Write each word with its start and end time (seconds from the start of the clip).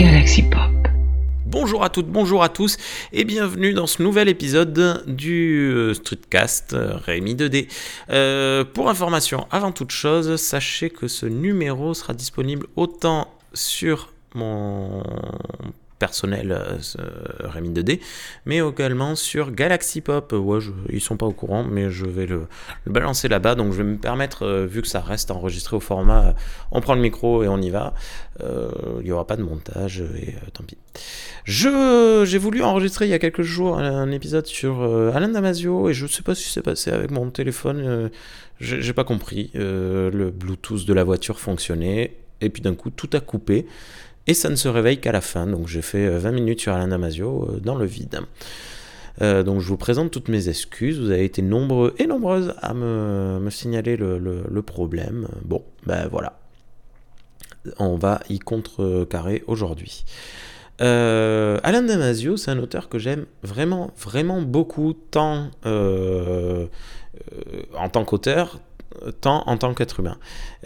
Galaxy 0.00 0.42
Pop. 0.44 0.88
Bonjour 1.44 1.84
à 1.84 1.90
toutes, 1.90 2.06
bonjour 2.06 2.42
à 2.42 2.48
tous 2.48 2.78
et 3.12 3.24
bienvenue 3.24 3.74
dans 3.74 3.86
ce 3.86 4.02
nouvel 4.02 4.30
épisode 4.30 5.04
du 5.06 5.70
euh, 5.70 5.92
Streetcast 5.92 6.72
euh, 6.72 6.96
Rémi 6.96 7.34
2D. 7.34 7.68
Euh, 8.08 8.64
pour 8.64 8.88
information, 8.88 9.46
avant 9.50 9.72
toute 9.72 9.90
chose, 9.90 10.36
sachez 10.36 10.88
que 10.88 11.06
ce 11.06 11.26
numéro 11.26 11.92
sera 11.92 12.14
disponible 12.14 12.66
autant 12.76 13.28
sur 13.52 14.14
mon 14.34 15.02
personnel 16.00 16.50
euh, 16.50 16.78
Rémi 17.44 17.70
2D, 17.70 18.00
mais 18.46 18.58
également 18.58 19.14
sur 19.14 19.52
Galaxy 19.52 20.00
Pop. 20.00 20.32
Ouais, 20.32 20.58
ils 20.88 21.00
sont 21.00 21.16
pas 21.16 21.26
au 21.26 21.32
courant, 21.32 21.62
mais 21.62 21.90
je 21.90 22.06
vais 22.06 22.26
le, 22.26 22.48
balancer 22.86 23.28
là-bas. 23.28 23.54
Donc 23.54 23.72
je 23.72 23.78
vais 23.78 23.84
me 23.84 23.98
permettre, 23.98 24.44
euh, 24.44 24.66
vu 24.66 24.82
que 24.82 24.88
ça 24.88 25.00
reste 25.00 25.30
enregistré 25.30 25.76
au 25.76 25.80
format, 25.80 26.28
euh, 26.28 26.32
on 26.72 26.80
prend 26.80 26.94
le 26.94 27.02
micro 27.02 27.44
et 27.44 27.48
on 27.48 27.58
y 27.58 27.70
va. 27.70 27.94
Il 28.42 29.04
n'y 29.04 29.12
aura 29.12 29.26
pas 29.26 29.36
de 29.36 29.42
montage 29.42 30.02
et 30.16 30.34
tant 30.54 30.64
pis. 30.64 30.78
Je, 31.44 32.24
j'ai 32.26 32.38
voulu 32.38 32.62
enregistrer 32.62 33.04
il 33.04 33.10
y 33.10 33.14
a 33.14 33.18
quelques 33.18 33.42
jours 33.42 33.78
un, 33.78 34.10
épisode 34.12 34.46
sur 34.46 34.82
Alain 35.14 35.28
Damasio 35.28 35.90
et 35.90 35.92
je 35.92 36.04
ne 36.04 36.08
sais 36.08 36.22
pas 36.22 36.34
ce 36.34 36.42
qui 36.42 36.48
s'est 36.48 36.62
passé 36.62 36.90
avec 36.90 37.10
mon 37.10 37.28
téléphone. 37.28 38.10
j'ai 38.58 38.94
pas 38.94 39.04
compris. 39.04 39.50
le 39.52 40.30
Bluetooth 40.30 40.86
de 40.86 40.94
la 40.94 41.04
voiture 41.04 41.38
fonctionnait 41.38 42.16
et 42.40 42.48
puis 42.48 42.62
d'un 42.62 42.74
coup 42.74 42.88
tout 42.88 43.10
a 43.12 43.20
coupé 43.20 43.66
et 44.26 44.34
ça 44.34 44.48
ne 44.48 44.54
se 44.54 44.68
réveille 44.68 45.00
qu'à 45.00 45.12
la 45.12 45.20
fin. 45.20 45.46
Donc 45.46 45.68
j'ai 45.68 45.82
fait 45.82 46.08
20 46.08 46.28
euh, 46.28 46.32
minutes 46.32 46.60
sur 46.60 46.72
Alain 46.72 46.88
Damasio 46.88 47.48
euh, 47.48 47.60
dans 47.60 47.76
le 47.76 47.86
vide. 47.86 48.20
Euh, 49.22 49.42
donc 49.42 49.60
je 49.60 49.68
vous 49.68 49.76
présente 49.76 50.10
toutes 50.10 50.28
mes 50.28 50.48
excuses. 50.48 51.00
Vous 51.00 51.10
avez 51.10 51.24
été 51.24 51.42
nombreux 51.42 51.94
et 51.98 52.06
nombreuses 52.06 52.54
à 52.62 52.74
me, 52.74 53.48
signaler 53.50 53.96
le, 53.96 54.62
problème. 54.62 55.28
Bon, 55.44 55.64
ben 55.86 56.08
voilà. 56.10 56.38
On 57.78 57.96
va 57.96 58.20
y 58.30 58.38
contrecarrer 58.38 59.44
aujourd'hui. 59.46 60.04
Alain 60.78 61.82
Damasio, 61.82 62.38
c'est 62.38 62.50
un 62.50 62.58
auteur 62.58 62.88
que 62.88 62.98
j'aime 62.98 63.26
vraiment, 63.42 63.90
vraiment 63.98 64.40
beaucoup, 64.40 64.94
tant 64.94 65.50
en 65.66 66.68
tant 67.90 68.06
qu'auteur, 68.06 68.60
tant 69.20 69.42
en 69.46 69.56
tant 69.56 69.74
qu'être 69.74 70.00
humain. 70.00 70.16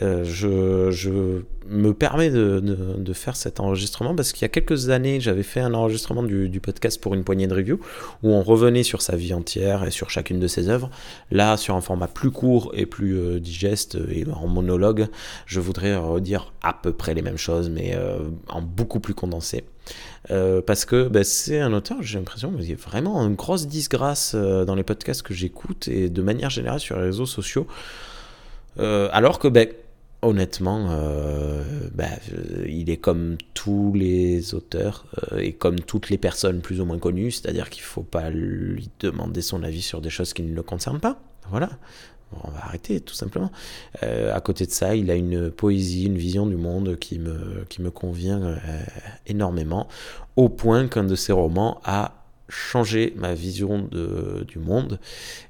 Euh, 0.03 0.25
je, 0.25 1.43
me 1.69 1.93
permets 1.93 2.31
de, 2.31 3.13
faire 3.13 3.37
cet 3.37 3.61
enregistrement 3.61 4.15
parce 4.15 4.33
qu'il 4.33 4.43
y 4.43 4.45
a 4.45 4.49
quelques 4.49 4.91
années, 4.91 5.21
j'avais 5.21 5.43
fait 5.43 5.61
un 5.61 5.73
enregistrement 5.75 6.23
du, 6.23 6.61
podcast 6.61 7.01
pour 7.01 7.15
une 7.15 7.25
poignée 7.25 7.47
de 7.47 7.55
review 7.55 7.81
où 8.23 8.31
on 8.31 8.43
revenait 8.43 8.83
sur 8.83 9.03
sa 9.03 9.17
vie 9.17 9.35
entière 9.35 9.85
et 9.85 9.91
sur 9.91 10.11
chacune 10.11 10.41
de 10.41 10.47
ses 10.47 10.69
œuvres. 10.69 10.91
Là, 11.31 11.57
sur 11.57 11.77
un 11.77 11.81
format 11.81 12.09
plus 12.09 12.31
court 12.31 12.73
et 12.75 12.87
plus 12.87 13.17
euh, 13.19 13.41
digeste 13.41 13.99
et 14.11 14.25
en 14.33 14.49
monologue, 14.49 15.09
je 15.47 15.61
voudrais 15.61 15.97
redire 15.97 16.53
à 16.63 16.73
peu 16.73 16.93
près 16.93 17.15
les 17.15 17.23
mêmes 17.23 17.37
choses, 17.37 17.71
mais 17.71 17.95
euh, 17.95 18.19
en 18.49 18.63
beaucoup 18.63 19.01
plus 19.01 19.15
condensé. 19.15 19.65
parce 20.29 20.85
que 20.85 21.09
ben, 21.09 21.25
c'est 21.25 21.61
un 21.61 21.73
auteur, 21.73 22.03
j'ai 22.03 22.19
l'impression 22.19 22.51
qu'il 22.53 22.69
y 22.69 22.73
a 22.73 22.77
vraiment 22.77 23.21
une 23.27 23.35
grosse 23.35 23.67
disgrâce 23.67 24.35
dans 24.35 24.75
les 24.75 24.83
podcasts 24.83 25.23
que 25.23 25.35
j'écoute 25.35 25.89
et 25.89 26.09
de 26.09 26.23
manière 26.23 26.51
générale 26.51 26.81
sur 26.81 26.97
les 26.97 27.05
réseaux 27.05 27.27
sociaux. 27.27 27.67
Euh, 28.79 29.09
alors 29.13 29.39
que, 29.39 29.49
ben, 29.49 29.69
honnêtement, 30.25 30.89
euh, 30.91 31.63
euh, 31.99 32.67
il 32.69 32.91
est 32.91 32.97
comme 32.97 33.37
tous 33.55 33.93
les 33.95 34.55
auteurs 34.55 35.07
et 35.39 35.53
comme 35.53 35.81
toutes 35.81 36.11
les 36.11 36.19
personnes 36.19 36.61
plus 36.61 36.81
ou 36.81 36.85
moins 36.85 36.99
connues, 36.99 37.31
c'est-à-dire 37.31 37.71
qu'il 37.71 37.83
ne 37.83 37.87
faut 37.87 38.03
pas 38.03 38.31
lui 38.31 38.91
demander 39.01 39.43
son 39.43 39.63
avis 39.63 39.83
sur 39.83 40.01
des 40.01 40.11
choses 40.11 40.33
qui 40.33 40.43
ne 40.43 40.55
le 40.55 40.63
concernent 40.63 41.01
pas. 41.01 41.21
Voilà. 41.51 41.71
On 42.43 42.51
va 42.51 42.65
arrêter, 42.65 43.01
tout 43.01 43.15
simplement. 43.15 43.53
à 44.03 44.41
côté 44.41 44.67
de 44.67 44.73
ça, 44.73 44.97
il 44.97 45.09
a 45.09 45.15
une 45.15 45.53
poésie, 45.53 46.07
une 46.07 46.17
vision 46.17 46.47
du 46.47 46.57
monde 46.57 46.99
qui 46.99 47.21
me, 47.21 47.65
qui 47.69 47.81
me 47.81 47.93
convient 47.93 48.59
énormément, 49.29 49.87
au 50.35 50.49
point 50.49 50.89
qu'un 50.89 51.05
de 51.05 51.15
ses 51.15 51.33
romans 51.33 51.81
a 51.85 52.24
changé 52.49 53.15
ma 53.17 53.35
vision 53.35 53.89
de, 53.91 54.45
du 54.47 54.59
monde 54.59 55.01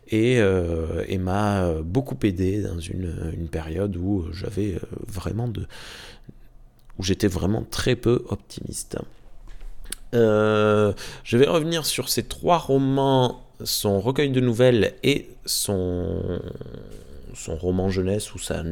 et, 0.09 0.39
euh, 0.39 1.05
et 1.09 1.19
m'a 1.19 1.73
beaucoup 1.83 2.17
aidé 2.23 2.63
dans 2.63 2.79
une, 2.79 3.33
une 3.37 3.49
période 3.49 3.97
où 3.97 4.27
j'avais 4.33 4.79
vraiment 5.07 5.49
de 5.49 5.67
où 6.99 7.03
j'étais 7.03 7.27
vraiment 7.27 7.65
très 7.69 7.97
peu 7.97 8.25
optimiste. 8.29 8.99
Euh, 10.15 10.93
je 11.25 11.37
vais 11.37 11.47
revenir 11.47 11.87
sur 11.87 12.09
ces 12.09 12.23
trois 12.23 12.59
romans, 12.59 13.43
son 13.65 14.01
recueil 14.01 14.31
de 14.31 14.41
nouvelles 14.41 14.95
et 15.03 15.29
son, 15.45 16.41
son 17.35 17.57
roman 17.57 17.91
jeunesse 17.91 18.35
ou 18.35 18.39
sa 18.39 18.63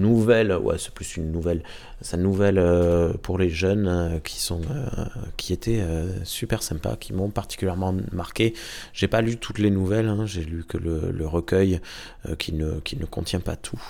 nouvelle, 0.00 0.52
ouais, 0.52 0.76
c'est 0.78 0.92
plus 0.92 1.16
une 1.16 1.30
nouvelle, 1.30 1.62
sa 2.00 2.16
nouvelle 2.16 2.58
euh, 2.58 3.12
pour 3.22 3.38
les 3.38 3.50
jeunes 3.50 3.86
euh, 3.86 4.18
qui 4.18 4.40
sont, 4.40 4.62
euh, 4.70 5.04
qui 5.36 5.52
étaient 5.52 5.84
super 6.24 6.62
sympas, 6.62 6.96
qui 6.96 7.12
m'ont 7.12 7.30
particulièrement 7.30 7.94
marqué. 8.12 8.54
J'ai 8.92 9.08
pas 9.08 9.20
lu 9.20 9.36
toutes 9.36 9.58
les 9.58 9.70
nouvelles, 9.70 10.08
hein, 10.08 10.26
j'ai 10.26 10.42
lu 10.44 10.64
que 10.64 10.78
le, 10.78 11.26
recueil 11.26 11.80
qui 12.38 12.52
ne, 12.52 12.80
qui 12.80 12.96
ne 12.96 13.04
contient 13.04 13.40
pas 13.40 13.54
tout, 13.54 13.80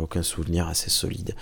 aucun 0.00 0.22
souvenir 0.22 0.66
assez 0.66 0.90
solide. 0.90 1.34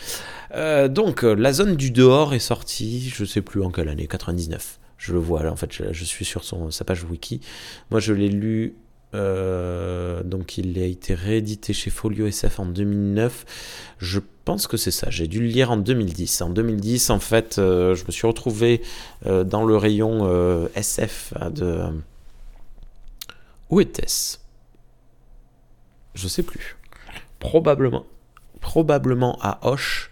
donc, 0.88 1.22
la 1.22 1.53
zone 1.53 1.77
du 1.77 1.91
dehors 1.91 2.34
est 2.34 2.38
sortie, 2.38 3.09
je 3.09 3.25
sais 3.25 3.41
plus 3.41 3.62
en 3.62 3.71
quelle 3.71 3.88
année, 3.88 4.06
99 4.06 4.81
je 4.97 5.12
le 5.12 5.19
vois 5.19 5.43
là, 5.43 5.53
en 5.53 5.56
fait, 5.56 5.71
je, 5.71 5.93
je, 5.93 6.04
suis 6.04 6.25
sur 6.25 6.44
son, 6.44 6.71
sa 6.71 6.84
page 6.84 7.04
wiki. 7.04 7.41
Moi, 7.91 8.00
je 8.00 8.15
l'ai 8.15 8.31
lu 8.31 8.75
euh, 9.15 10.23
donc 10.25 10.59
il 10.59 10.79
a 10.79 10.85
été 10.85 11.15
réédité 11.15 11.73
chez 11.73 11.91
Folio 11.91 12.27
SF 12.27 12.61
en 12.61 12.67
2009. 12.67 13.95
Je 13.99 14.21
pense 14.45 14.67
que 14.67 14.77
c'est 14.77 14.91
ça. 14.91 15.09
J'ai 15.11 15.29
dû 15.29 15.41
le 15.41 15.47
lire 15.47 15.71
en 15.71 15.77
2010. 15.77 16.43
En 16.43 16.51
2010, 16.51 17.11
en 17.11 17.21
fait, 17.21 17.59
euh, 17.59 17.95
je 17.95 18.05
me 18.07 18.11
suis 18.11 18.27
retrouvé 18.27 18.83
euh, 19.27 19.45
dans 19.45 19.65
le 19.65 19.77
rayon 19.77 20.69
SF 20.75 21.35
de... 21.53 21.85
Où 23.71 23.81
était-ce? 23.81 24.39
Je 26.15 26.29
sais 26.29 26.43
plus. 26.43 26.77
Probablement. 27.39 28.05
Probablement 28.61 29.39
à 29.43 29.59
Hoche, 29.69 30.11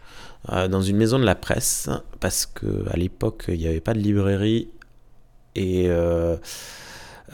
dans 0.49 0.83
une 0.83 0.97
maison 0.97 1.19
de 1.19 1.25
la 1.25 1.35
presse, 1.35 1.89
parce 2.21 2.47
que 2.47 2.89
à 2.91 2.97
l'époque, 2.97 3.45
il 3.49 3.59
n'y 3.59 3.67
avait 3.67 3.81
pas 3.81 3.95
de 3.95 4.01
librairie 4.01 4.69
et 5.55 5.89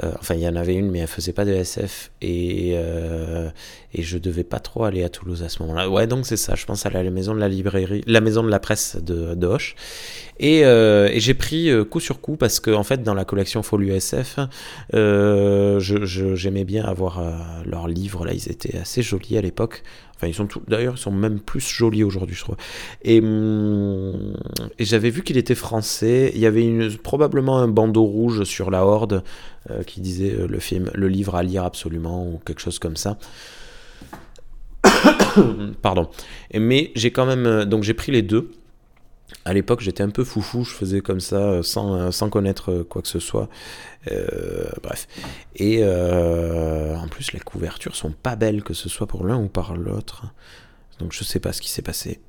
euh, 0.04 0.12
enfin, 0.18 0.34
il 0.34 0.40
y 0.40 0.48
en 0.48 0.56
avait 0.56 0.74
une, 0.74 0.90
mais 0.90 1.00
elle 1.00 1.08
faisait 1.08 1.32
pas 1.32 1.44
de 1.44 1.52
SF 1.52 2.10
et, 2.20 2.72
euh, 2.74 3.50
et 3.94 4.02
je 4.02 4.18
devais 4.18 4.44
pas 4.44 4.60
trop 4.60 4.84
aller 4.84 5.02
à 5.02 5.08
Toulouse 5.08 5.42
à 5.42 5.48
ce 5.48 5.62
moment-là. 5.62 5.88
Ouais, 5.90 6.06
donc 6.06 6.26
c'est 6.26 6.36
ça. 6.36 6.54
Je 6.54 6.64
pense 6.66 6.86
à 6.86 6.90
la 6.90 7.02
maison 7.10 7.34
de 7.34 7.40
la 7.40 7.48
librairie, 7.48 8.02
la 8.06 8.20
maison 8.20 8.42
de 8.42 8.50
la 8.50 8.60
presse 8.60 8.96
de, 8.96 9.34
de 9.34 9.46
Hoche. 9.46 9.74
Et, 10.40 10.64
euh, 10.64 11.08
et 11.12 11.20
j'ai 11.20 11.34
pris 11.34 11.70
coup 11.90 12.00
sur 12.00 12.20
coup 12.20 12.36
parce 12.36 12.60
que 12.60 12.70
fait, 12.82 13.02
dans 13.02 13.14
la 13.14 13.24
collection 13.24 13.62
Folio 13.62 13.94
SF, 13.94 14.38
j'aimais 14.92 16.64
bien 16.64 16.84
avoir 16.84 17.22
leurs 17.64 17.88
livres. 17.88 18.24
Là, 18.24 18.32
ils 18.32 18.50
étaient 18.50 18.76
assez 18.76 19.02
jolis 19.02 19.36
à 19.36 19.40
l'époque. 19.40 19.82
Enfin, 20.16 20.26
ils 20.26 20.34
sont 20.34 20.48
d'ailleurs, 20.66 20.94
ils 20.96 21.00
sont 21.00 21.12
même 21.12 21.38
plus 21.38 21.60
jolis 21.60 22.02
aujourd'hui, 22.02 22.34
je 22.34 22.42
trouve. 22.42 22.56
Et, 23.02 23.18
et 23.18 24.84
j'avais 24.84 25.10
vu 25.10 25.22
qu'il 25.22 25.36
était 25.36 25.54
français. 25.54 26.32
Il 26.34 26.40
y 26.40 26.46
avait 26.46 26.88
probablement 27.02 27.58
un 27.58 27.68
bandeau 27.68 28.02
rouge 28.02 28.42
sur 28.42 28.70
la 28.70 28.84
Horde 28.84 29.22
euh, 29.70 29.82
qui 29.82 30.00
disait 30.00 30.32
euh, 30.32 30.46
le 30.46 30.60
film, 30.60 30.90
le 30.94 31.08
livre 31.08 31.34
à 31.34 31.42
lire 31.42 31.64
absolument 31.64 32.26
ou 32.26 32.40
quelque 32.46 32.60
chose 32.60 32.78
comme 32.78 32.96
ça. 32.96 33.18
Pardon. 35.82 36.08
mais 36.54 36.90
j'ai 36.94 37.10
quand 37.10 37.26
même, 37.26 37.44
euh, 37.44 37.64
donc 37.66 37.82
j'ai 37.82 37.92
pris 37.92 38.10
les 38.10 38.22
deux. 38.22 38.50
À 39.44 39.52
l'époque, 39.52 39.80
j'étais 39.80 40.02
un 40.02 40.10
peu 40.10 40.24
foufou, 40.24 40.64
je 40.64 40.74
faisais 40.74 41.00
comme 41.00 41.20
ça 41.20 41.62
sans, 41.62 42.10
sans 42.12 42.30
connaître 42.30 42.82
quoi 42.88 43.02
que 43.02 43.08
ce 43.08 43.18
soit. 43.18 43.48
bref. 44.82 45.06
Et 45.56 45.84
en 45.84 47.08
plus, 47.08 47.32
les 47.32 47.40
couvertures 47.40 47.96
sont 47.96 48.12
pas 48.12 48.36
belles, 48.36 48.62
que 48.62 48.74
ce 48.74 48.88
soit 48.88 49.06
pour 49.06 49.24
l'un 49.24 49.38
ou 49.38 49.48
par 49.48 49.76
l'autre. 49.76 50.26
Donc 50.98 51.12
je 51.12 51.24
sais 51.24 51.40
pas 51.40 51.52
ce 51.52 51.60
qui 51.60 51.70
s'est 51.70 51.82
passé. 51.82 52.20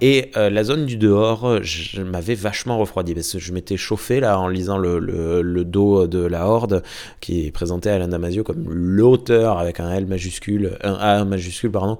Et 0.00 0.30
euh, 0.36 0.50
la 0.50 0.64
zone 0.64 0.86
du 0.86 0.96
dehors, 0.96 1.62
je 1.62 2.02
m'avais 2.02 2.34
vachement 2.34 2.78
refroidi 2.78 3.14
parce 3.14 3.32
que 3.32 3.38
je 3.38 3.52
m'étais 3.52 3.76
chauffé 3.76 4.20
là 4.20 4.38
en 4.38 4.48
lisant 4.48 4.78
le, 4.78 4.98
le, 4.98 5.64
dos 5.64 6.06
de 6.06 6.18
la 6.18 6.46
Horde 6.46 6.82
qui 7.20 7.50
présentait 7.50 7.90
Alain 7.90 8.08
Damasio 8.08 8.44
comme 8.44 8.64
l'auteur 8.68 9.58
avec 9.58 9.80
un 9.80 9.90
L 9.90 10.06
majuscule, 10.06 10.78
un 10.82 10.94
A 10.94 11.24
majuscule, 11.24 11.70
pardon, 11.70 11.98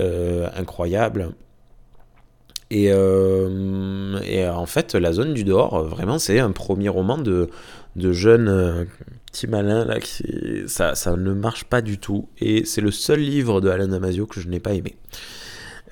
euh, 0.00 0.48
incroyable. 0.56 1.30
Et, 2.70 2.88
euh, 2.90 4.18
et, 4.24 4.46
en 4.48 4.66
fait, 4.66 4.94
la 4.94 5.12
zone 5.12 5.34
du 5.34 5.44
dehors, 5.44 5.84
vraiment, 5.84 6.18
c'est 6.18 6.40
un 6.40 6.50
premier 6.50 6.88
roman 6.88 7.18
de, 7.18 7.48
de 7.94 8.12
jeunes 8.12 8.86
petits 9.26 9.46
malins 9.46 9.84
là, 9.84 10.00
qui, 10.00 10.24
ça, 10.66 10.94
ça 10.94 11.16
ne 11.16 11.32
marche 11.32 11.64
pas 11.64 11.80
du 11.80 11.98
tout. 11.98 12.28
Et 12.40 12.64
c'est 12.64 12.80
le 12.80 12.90
seul 12.90 13.20
livre 13.20 13.60
de 13.60 13.68
Alain 13.68 13.88
Damasio 13.88 14.26
que 14.26 14.40
je 14.40 14.48
n'ai 14.48 14.60
pas 14.60 14.72
aimé. 14.74 14.96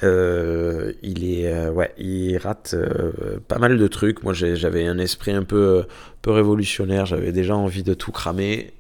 Euh, 0.02 0.92
il 1.02 1.24
est, 1.24 1.46
euh, 1.46 1.70
ouais, 1.70 1.94
il 1.98 2.36
rate 2.36 2.74
euh, 2.74 3.38
pas 3.46 3.58
mal 3.58 3.78
de 3.78 3.86
trucs. 3.86 4.22
Moi, 4.22 4.32
j'avais 4.34 4.86
un 4.86 4.98
esprit 4.98 5.32
un 5.32 5.44
peu, 5.44 5.84
peu 6.22 6.30
révolutionnaire. 6.30 7.06
J'avais 7.06 7.32
déjà 7.32 7.54
envie 7.56 7.82
de 7.82 7.94
tout 7.94 8.12
cramer. 8.12 8.72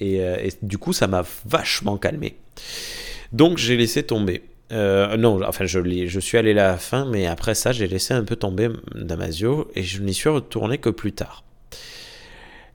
Et, 0.00 0.20
du 0.62 0.78
coup, 0.78 0.92
ça 0.92 1.06
m'a 1.06 1.24
vachement 1.46 1.96
calmé. 1.96 2.36
Donc, 3.32 3.58
j'ai 3.58 3.76
laissé 3.76 4.02
tomber. 4.02 4.42
Non, 4.70 5.40
enfin 5.46 5.64
je, 5.66 6.06
je 6.06 6.20
suis 6.20 6.38
allé 6.38 6.50
à 6.52 6.54
la 6.54 6.76
fin, 6.76 7.04
mais 7.06 7.26
après 7.26 7.54
ça 7.54 7.72
j'ai 7.72 7.86
laissé 7.86 8.14
un 8.14 8.24
peu 8.24 8.36
tomber 8.36 8.68
Damasio 8.94 9.70
et 9.74 9.82
je 9.82 10.02
n'y 10.02 10.14
suis 10.14 10.28
retourné 10.28 10.78
que 10.78 10.90
plus 10.90 11.12
tard. 11.12 11.44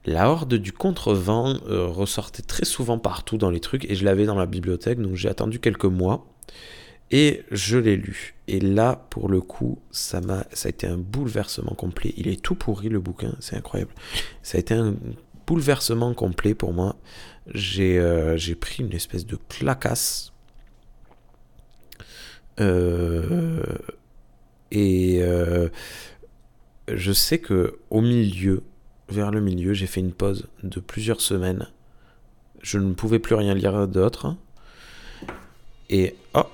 La 0.06 0.28
horde 0.28 0.54
du 0.54 0.72
contrevent 0.72 1.58
ressortait 1.66 2.42
très 2.42 2.66
souvent 2.66 2.98
partout 2.98 3.38
dans 3.38 3.50
les 3.50 3.60
trucs 3.60 3.88
et 3.90 3.94
je 3.94 4.04
l'avais 4.04 4.26
dans 4.26 4.34
la 4.34 4.46
bibliothèque, 4.46 5.00
donc 5.00 5.14
j'ai 5.14 5.28
attendu 5.28 5.60
quelques 5.60 5.84
mois 5.86 6.26
et 7.10 7.44
je 7.50 7.78
l'ai 7.78 7.96
lu. 7.96 8.34
Et 8.48 8.60
là, 8.60 9.06
pour 9.10 9.28
le 9.28 9.40
coup, 9.40 9.78
ça 9.90 10.20
m'a, 10.20 10.40
a 10.40 10.68
été 10.68 10.86
un 10.86 10.98
bouleversement 10.98 11.74
complet. 11.74 12.12
Il 12.16 12.28
est 12.28 12.42
tout 12.42 12.56
pourri 12.56 12.88
le 12.88 13.00
bouquin, 13.00 13.34
c'est 13.40 13.56
incroyable. 13.56 13.92
Ça 14.42 14.58
a 14.58 14.60
été 14.60 14.74
un 14.74 14.96
bouleversement 15.46 16.12
complet 16.14 16.54
pour 16.54 16.72
moi. 16.72 16.96
J'ai, 17.54 17.98
euh, 17.98 18.36
pris 18.60 18.82
une 18.82 18.92
espèce 18.92 19.26
de 19.26 19.38
clacasse. 19.48 20.32
Euh, 22.60 23.62
et 24.70 25.20
euh, 25.22 25.68
je 26.88 27.12
sais 27.12 27.38
que 27.38 27.78
au 27.90 28.00
milieu, 28.00 28.62
vers 29.08 29.30
le 29.30 29.40
milieu, 29.40 29.74
j'ai 29.74 29.86
fait 29.86 30.00
une 30.00 30.12
pause 30.12 30.48
de 30.62 30.80
plusieurs 30.80 31.20
semaines. 31.20 31.68
Je 32.62 32.78
ne 32.78 32.94
pouvais 32.94 33.18
plus 33.18 33.34
rien 33.34 33.54
lire 33.54 33.86
d'autre. 33.86 34.36
Et 35.90 36.16
oh, 36.34 36.46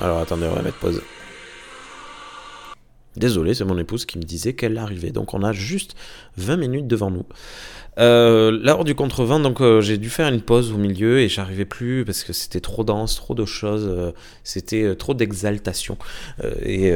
alors 0.00 0.18
attendez, 0.18 0.46
on 0.46 0.54
va 0.54 0.62
mettre 0.62 0.78
pause. 0.78 1.02
Désolé, 3.16 3.54
c'est 3.54 3.64
mon 3.64 3.78
épouse 3.78 4.06
qui 4.06 4.18
me 4.18 4.22
disait 4.22 4.54
qu'elle 4.54 4.78
arrivait. 4.78 5.10
Donc 5.10 5.34
on 5.34 5.42
a 5.42 5.52
juste 5.52 5.94
20 6.36 6.56
minutes 6.56 6.86
devant 6.86 7.10
nous. 7.10 7.26
Euh, 7.98 8.58
L'heure 8.62 8.84
du 8.84 8.94
contrevent, 8.94 9.40
donc 9.40 9.60
euh, 9.60 9.82
j'ai 9.82 9.98
dû 9.98 10.08
faire 10.08 10.28
une 10.28 10.40
pause 10.40 10.72
au 10.72 10.78
milieu 10.78 11.18
et 11.18 11.28
j'arrivais 11.28 11.66
plus 11.66 12.04
parce 12.06 12.24
que 12.24 12.32
c'était 12.32 12.60
trop 12.60 12.84
dense, 12.84 13.16
trop 13.16 13.34
de 13.34 13.44
choses, 13.44 13.86
euh, 13.86 14.12
c'était 14.44 14.82
euh, 14.82 14.94
trop 14.94 15.12
d'exaltation. 15.12 15.98
et 16.62 16.92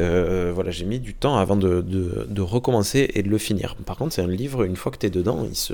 voilà, 0.53 0.71
j'ai 0.71 0.85
mis 0.85 0.99
du 0.99 1.13
temps 1.13 1.37
avant 1.37 1.55
de, 1.55 2.41
recommencer 2.41 3.11
et 3.13 3.23
de 3.23 3.29
le 3.29 3.37
finir. 3.37 3.75
Par 3.85 3.97
contre, 3.97 4.13
c'est 4.13 4.21
un 4.21 4.27
livre, 4.27 4.63
une 4.63 4.75
fois 4.75 4.91
que 4.91 4.97
tu 4.97 5.05
es 5.05 5.09
dedans, 5.09 5.45
il 5.47 5.55
se, 5.55 5.73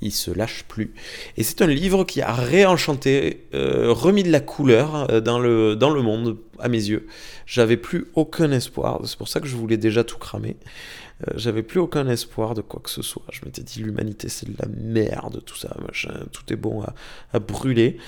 il 0.00 0.12
se 0.12 0.30
lâche 0.30 0.64
plus. 0.68 0.92
Et 1.36 1.42
c'est 1.42 1.62
un 1.62 1.66
livre 1.66 2.04
qui 2.04 2.20
a 2.20 2.32
réenchanté, 2.32 3.46
remis 3.52 4.22
de 4.22 4.30
la 4.30 4.40
couleur 4.40 5.22
dans 5.22 5.38
le, 5.38 5.76
dans 5.76 5.90
le 5.90 6.02
monde 6.02 6.36
à 6.60 6.68
mes 6.68 6.88
yeux. 6.88 7.06
J'avais 7.46 7.76
plus 7.76 8.06
aucun 8.14 8.50
espoir, 8.52 9.00
c'est 9.04 9.18
pour 9.18 9.28
ça 9.28 9.40
que 9.40 9.46
je 9.46 9.56
voulais 9.56 9.76
déjà 9.76 10.04
tout 10.04 10.18
cramer. 10.18 10.56
Euh, 11.26 11.32
j'avais 11.36 11.62
plus 11.62 11.80
aucun 11.80 12.08
espoir 12.08 12.54
de 12.54 12.60
quoi 12.60 12.80
que 12.82 12.90
ce 12.90 13.02
soit. 13.02 13.24
Je 13.32 13.44
m'étais 13.44 13.62
dit, 13.62 13.80
l'humanité, 13.80 14.28
c'est 14.28 14.48
de 14.48 14.56
la 14.58 14.68
merde, 14.68 15.42
tout 15.44 15.56
ça, 15.56 15.76
machin, 15.86 16.12
tout 16.32 16.52
est 16.52 16.56
bon 16.56 16.82
à, 17.32 17.38
brûler. 17.40 17.98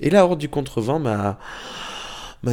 Et 0.00 0.10
la 0.10 0.24
Horde 0.24 0.38
du 0.38 0.48
Contrevent 0.48 0.98
m'a, 0.98 1.38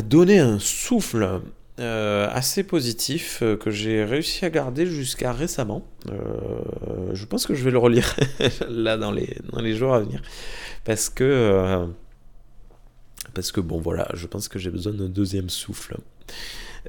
donné 0.01 0.39
un 0.39 0.59
souffle 0.59 1.41
euh, 1.79 2.29
assez 2.31 2.63
positif 2.63 3.39
euh, 3.41 3.57
que 3.57 3.69
j'ai 3.69 4.05
réussi 4.05 4.45
à 4.45 4.49
garder 4.49 4.85
jusqu'à 4.85 5.33
récemment. 5.33 5.85
je 7.13 7.25
pense 7.25 7.45
que 7.45 7.53
je 7.53 7.63
vais 7.63 7.71
le 7.71 7.77
relire 7.77 8.15
là 8.69 8.97
dans 8.97 9.11
les, 9.11 9.37
dans 9.51 9.61
les 9.61 9.75
jours 9.75 9.93
à 9.93 9.99
venir. 9.99 10.21
Parce 10.85 11.09
que, 11.09 11.87
parce 13.35 13.51
que 13.51 13.61
bon, 13.61 13.79
voilà, 13.79 14.07
je 14.15 14.25
pense 14.25 14.47
que 14.47 14.57
j'ai 14.57 14.71
besoin 14.71 14.93
d'un 14.93 15.09
deuxième 15.09 15.49
souffle. 15.49 15.97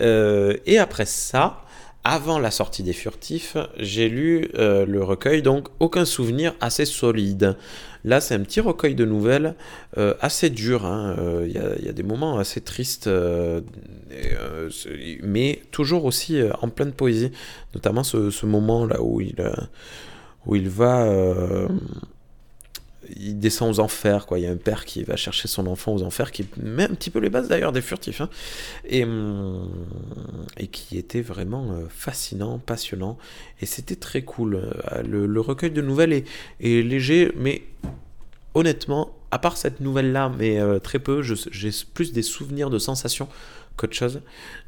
et 0.01 0.79
après 0.79 1.07
ça, 1.07 1.67
avant 2.09 2.39
la 2.39 2.53
sortie 2.53 2.85
des 2.85 2.93
Furtifs, 2.93 3.57
j'ai 3.79 4.09
lu 4.09 4.49
euh, 4.55 4.87
le 4.87 5.03
recueil, 5.03 5.43
donc 5.43 5.67
aucun 5.81 6.05
souvenir 6.05 6.55
assez 6.61 6.85
solide. 6.85 7.57
Là, 8.05 8.21
c'est 8.21 8.37
un 8.37 8.45
petit 8.45 8.61
recueil 8.61 8.95
de 8.95 9.05
nouvelles 9.05 9.57
euh, 9.99 10.15
assez 10.21 10.49
dur. 10.49 10.83
Il 10.83 10.87
hein. 10.87 11.17
euh, 11.19 11.77
y, 11.83 11.89
a 11.89 11.93
des 11.93 12.05
moments 12.05 12.39
assez 12.39 12.61
tristes, 12.61 13.11
mais 15.25 15.63
toujours 15.73 16.05
aussi 16.05 16.39
en 16.63 16.69
pleine 16.69 16.93
poésie. 16.93 17.33
Notamment 17.75 18.05
ce, 18.05 18.31
ce 18.31 18.47
moment 18.47 18.87
là 18.87 19.03
où 19.03 19.21
il, 19.21 19.35
où 20.47 20.55
il 20.55 20.69
va 20.69 21.09
il 23.15 23.39
descend 23.39 23.71
aux 23.71 23.81
enfers, 23.81 24.27
quoi. 24.27 24.39
Il 24.39 24.43
y 24.43 24.47
a 24.47 24.51
un 24.51 24.57
père 24.57 24.85
qui 24.85 25.03
va 25.03 25.17
chercher 25.17 25.49
son 25.49 25.67
enfant 25.67 25.95
aux 25.95 26.03
enfers, 26.03 26.31
qui 26.33 26.47
met 26.57 26.85
un 26.85 26.95
petit 26.95 27.11
peu 27.11 27.19
les 27.19 27.31
bases 27.31 27.49
d'ailleurs 27.49 27.73
des 27.73 27.83
furtifs, 27.83 28.21
hein. 28.21 28.31
et, 28.85 29.05
hum, 29.05 29.69
et 30.57 30.67
qui 30.67 30.99
était 30.99 31.21
vraiment 31.21 31.73
euh, 31.73 31.87
fascinant, 31.89 32.59
passionnant, 32.59 33.19
et 33.61 33.67
c'était 33.67 33.97
très 33.97 34.23
cool. 34.23 34.57
Euh, 34.57 35.03
le, 35.03 35.41
recueil 35.41 35.71
de 35.71 35.83
nouvelles 35.83 36.13
est, 36.13 36.25
léger, 36.61 37.33
mais 37.37 37.63
honnêtement, 38.55 39.15
à 39.31 39.39
part 39.39 39.57
cette 39.57 39.81
nouvelle-là, 39.81 40.33
mais 40.37 40.59
euh, 40.59 40.79
très 40.79 40.99
peu, 40.99 41.23
j'ai 41.23 41.71
plus 41.95 42.13
des 42.13 42.23
souvenirs 42.23 42.71
de 42.71 42.79
sensations 42.79 43.29
qu'autre 43.77 43.95
chose. 43.95 44.23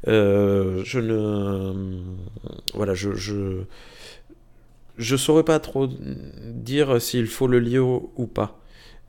je 0.05 0.99
ne. 0.99 2.03
Voilà, 2.73 2.93
je, 2.93 3.15
je 3.15 3.63
je 4.99 5.15
saurais 5.15 5.43
pas 5.43 5.59
trop 5.59 5.87
dire 5.87 7.01
s'il 7.01 7.27
faut 7.27 7.47
le 7.47 7.59
lire 7.59 7.85
ou 7.85 8.27
pas. 8.27 8.59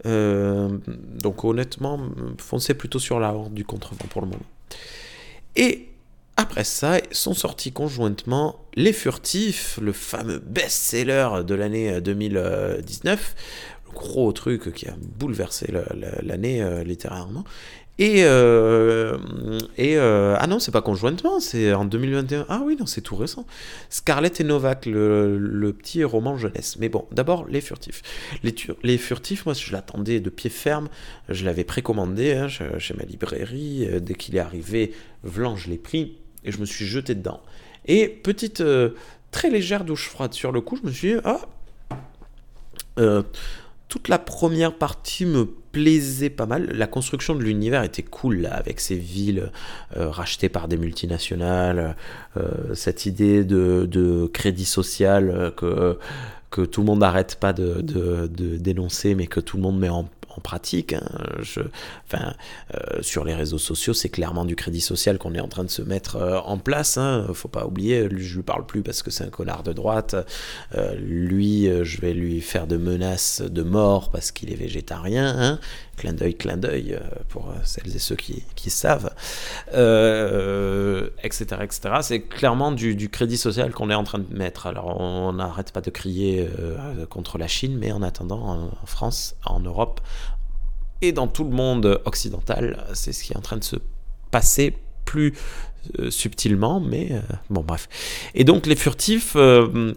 Euh, 0.07 0.79
donc 1.21 1.45
honnêtement, 1.45 2.01
foncez 2.39 2.75
plutôt 2.75 2.99
sur 2.99 3.21
la 3.21 3.35
horde 3.35 3.53
du 3.53 3.65
contrevent 3.65 4.07
pour 4.09 4.23
le 4.23 4.29
moment. 4.29 4.47
Et 5.57 5.89
après 6.37 6.65
ça, 6.65 6.99
sont 7.11 7.35
sortis 7.35 7.73
conjointement 7.73 8.65
Les 8.75 8.93
Furtifs, 8.95 9.79
le 9.83 9.93
fameux 9.93 10.39
best-seller 10.39 11.45
de 11.45 11.55
l'année 11.55 12.01
2019, 12.01 13.35
le 13.80 13.80
gros 13.95 14.33
truc 14.33 14.73
qui 14.73 14.89
a 14.89 14.95
bouleversé 15.19 15.73
l'année 16.23 16.63
euh, 16.63 16.83
littérairement, 16.85 17.45
et, 18.01 18.25
euh, 18.25 19.19
et 19.77 19.99
euh, 19.99 20.35
ah 20.39 20.47
non, 20.47 20.59
c'est 20.59 20.71
pas 20.71 20.81
conjointement, 20.81 21.39
c'est 21.39 21.75
en 21.75 21.85
2021. 21.85 22.47
Ah 22.49 22.63
oui, 22.65 22.75
non, 22.81 22.87
c'est 22.87 23.03
tout 23.03 23.15
récent. 23.15 23.47
Scarlett 23.91 24.41
et 24.41 24.45
Novak, 24.45 24.87
le, 24.87 25.75
petit 25.79 26.03
roman 26.03 26.39
jeunesse. 26.39 26.79
Mais 26.81 26.89
bon, 26.89 27.05
d'abord, 27.13 27.47
Les 27.47 27.61
Furtifs. 27.61 28.01
Les, 28.43 28.55
les 28.83 28.97
Furtifs, 28.97 29.45
moi, 29.45 29.55
je 29.55 29.71
l'attendais 29.71 30.19
de 30.19 30.31
pied 30.31 30.49
ferme. 30.49 30.89
Je 31.29 31.45
l'avais 31.45 31.63
précommandé 31.63 32.33
hein, 32.33 32.49
chez, 32.49 32.95
ma 32.95 33.05
librairie. 33.05 33.87
Dès 34.01 34.15
qu'il 34.15 34.35
est 34.35 34.41
arrivé, 34.41 34.95
Vlan, 35.23 35.57
je 35.57 35.69
l'ai 35.69 35.77
pris 35.77 36.17
et 36.43 36.53
je 36.53 36.59
me 36.59 36.65
suis 36.65 36.87
jeté 36.87 37.15
dedans. 37.15 37.43
Et 37.85 38.09
petite, 38.09 38.63
très 39.31 39.51
légère 39.51 39.85
douche 39.85 40.09
froide 40.09 40.33
sur 40.33 40.53
le 40.53 40.63
coup, 40.63 40.79
je 40.83 40.87
me 40.87 40.91
suis 40.91 41.13
dit, 41.13 41.21
ah, 41.25 41.43
toute 43.91 44.09
la 44.09 44.19
première 44.19 44.73
partie 44.73 45.27
me 45.27 45.45
plaisait 45.45 46.31
pas 46.31 46.47
mal. 46.47 46.71
La 46.73 46.87
construction 46.87 47.35
de 47.35 47.43
l'univers 47.43 47.83
était 47.83 48.05
cool, 48.05 48.43
là, 48.43 48.55
avec 48.55 48.81
ces 48.81 48.95
villes 48.95 49.51
euh, 49.97 50.09
rachetées 50.09 50.49
par 50.49 50.69
des 50.69 50.77
multinationales, 50.77 51.97
euh, 52.37 52.75
cette 52.75 53.05
idée 53.05 53.45
de, 53.45 54.31
crédit 54.33 54.65
social 54.65 55.31
euh, 55.63 55.97
que, 56.51 56.65
tout 56.65 56.81
le 56.81 56.87
monde 56.87 57.01
n'arrête 57.01 57.37
pas 57.41 57.53
de, 57.53 57.81
de, 57.81 58.57
dénoncer, 58.57 59.15
mais 59.17 59.27
que 59.27 59.41
tout 59.41 59.57
le 59.57 59.63
monde 59.65 59.79
met 59.79 59.89
en 59.89 60.09
en 60.37 60.41
pratique. 60.41 60.95
Hein. 60.95 62.35
Euh, 62.75 63.03
sur 63.03 63.25
les 63.25 63.35
réseaux 63.35 63.59
sociaux, 63.59 63.95
c'est 63.95 64.09
clairement 64.09 64.45
du 64.45 64.57
crédit 64.57 64.81
social 64.81 65.19
qu'on 65.19 65.35
est 65.35 65.41
en 65.41 65.49
train 65.49 65.65
de 65.65 65.71
se 65.71 65.83
mettre 65.83 66.17
euh, 66.17 66.39
en 66.39 66.59
place. 66.59 66.99
Hein. 66.99 67.27
Faut 67.33 67.49
pas 67.49 67.67
oublier, 67.67 68.09
je 68.17 68.37
lui 68.37 68.43
parle 68.43 68.67
plus 68.67 68.83
parce 68.83 69.03
que 69.03 69.11
c'est 69.11 69.25
un 69.25 69.31
connard 69.31 69.63
de 69.63 69.73
droite. 69.73 70.17
Euh, 70.75 70.95
lui, 70.97 71.69
je 71.83 72.01
vais 72.01 72.13
lui 72.13 72.41
faire 72.41 72.67
de 72.67 72.77
menaces 72.77 73.43
de 73.43 73.63
mort 73.63 74.11
parce 74.11 74.31
qu'il 74.31 74.53
est 74.53 74.57
végétarien. 74.57 75.35
Hein 75.39 75.59
clin 75.97 76.15
d'œil, 76.15 76.35
clin 76.35 76.57
d'œil, 76.57 76.99
pour 77.29 77.53
celles 77.63 77.95
et 77.95 77.99
ceux 77.99 78.17
qui, 78.17 78.43
savent, 78.71 79.11
etc. 81.23 81.45
etc. 81.61 81.81
C'est 82.01 82.23
clairement 82.23 82.73
du, 82.73 83.11
crédit 83.11 83.37
social 83.37 83.73
qu'on 83.73 83.91
est 83.91 83.95
en 83.95 84.05
train 84.05 84.19
de 84.19 84.35
mettre. 84.35 84.67
Alors 84.67 84.99
on 84.99 85.35
n'arrête 85.35 85.73
pas 85.73 85.83
de 85.83 85.91
crier 85.91 86.49
contre 87.11 87.37
la 87.37 87.49
Chine, 87.49 87.77
mais 87.79 87.93
en 87.93 88.01
attendant, 88.01 88.71
en 88.83 88.87
France, 88.87 89.37
en 89.45 89.61
Europe 89.61 90.01
et 91.03 91.13
dans 91.13 91.27
tout 91.27 91.45
le 91.45 91.51
monde 91.51 92.01
occidental, 92.05 92.87
c'est 92.95 93.13
ce 93.13 93.25
qui 93.25 93.33
est 93.33 93.37
en 93.37 93.43
train 93.43 93.57
de 93.57 93.65
se 93.65 93.77
passer. 94.31 94.77
Plus 95.05 95.35
subtilement, 96.11 96.81
mais 96.81 97.09
euh, 97.11 97.21
bon 97.49 97.63
bref. 97.63 97.89
Et 98.35 98.45
donc 98.45 98.67
les 98.67 98.77
furtifs, 98.77 99.33
euh, 99.37 99.93